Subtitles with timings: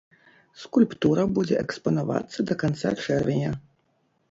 [0.61, 3.51] Скульптура будзе экспанавацца да канца чэрвеня.